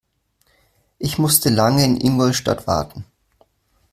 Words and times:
Ich 0.97 1.19
musste 1.19 1.51
lange 1.51 1.85
in 1.85 1.95
Ingolstadt 2.01 2.65
warten 2.65 3.05